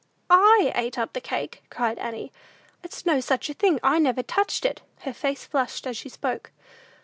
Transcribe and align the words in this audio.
"I 0.31 0.71
ate 0.73 0.97
up 0.97 1.13
the 1.13 1.21
cake!" 1.21 1.61
cried 1.69 1.99
Annie; 1.99 2.31
"It's 2.83 3.05
no 3.05 3.19
such 3.19 3.51
a 3.51 3.53
thing; 3.53 3.79
I 3.83 3.99
never 3.99 4.23
touched 4.23 4.65
it!" 4.65 4.81
Her 5.01 5.13
face 5.13 5.45
flushed 5.45 5.85
as 5.85 5.95
she 5.95 6.09
spoke. 6.09 6.51